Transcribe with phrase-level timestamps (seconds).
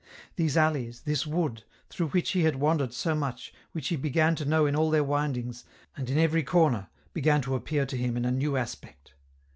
[0.35, 4.45] These alleys, this wood, through which he had wandered so much, which he began to
[4.45, 5.63] know in all their windings,
[5.95, 9.13] and in every corner, began to appear to him in a new aspect.